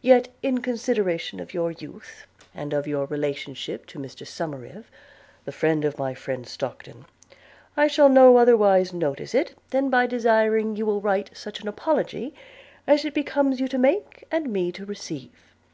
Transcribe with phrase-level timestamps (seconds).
[0.00, 4.84] Yet, in consideration of your youth, and of your relationship to Mr Somerive,
[5.44, 7.04] the friend of my friend Stockton,
[7.76, 12.34] I shall no otherwise notice it than by desiring you will write such an apology
[12.86, 15.52] as it becomes you to make, and me to receive.